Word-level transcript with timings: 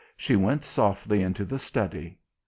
She 0.17 0.35
went 0.35 0.63
softly 0.63 1.21
into 1.21 1.45
the 1.45 1.59
study. 1.59 2.17